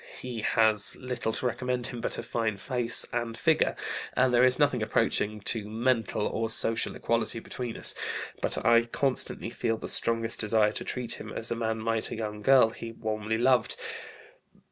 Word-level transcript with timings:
He 0.19 0.41
has 0.41 0.95
little 0.95 1.31
to 1.31 1.45
recommend 1.45 1.85
him 1.85 2.01
but 2.01 2.17
a 2.17 2.23
fine 2.23 2.57
face 2.57 3.07
and 3.13 3.37
figure, 3.37 3.75
and 4.13 4.33
there 4.33 4.43
is 4.43 4.57
nothing 4.57 4.81
approaching 4.81 5.41
to 5.41 5.69
mental 5.69 6.25
or 6.25 6.49
social 6.49 6.95
equality 6.95 7.37
between 7.39 7.77
us. 7.77 7.93
But 8.41 8.65
I 8.65 8.85
constantly 8.85 9.51
feel 9.51 9.77
the 9.77 9.87
strongest 9.87 10.39
desire 10.39 10.71
to 10.71 10.83
treat 10.83 11.19
him 11.19 11.31
as 11.31 11.51
a 11.51 11.55
man 11.55 11.77
might 11.81 12.09
a 12.09 12.15
young 12.15 12.41
girl 12.41 12.71
he 12.71 12.91
warmly 12.93 13.37
loved. 13.37 13.75